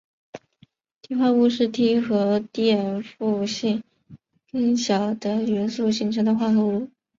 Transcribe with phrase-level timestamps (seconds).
[1.03, 3.83] 锑化物是锑和电负性
[4.51, 6.89] 更小的元素形成的化合物。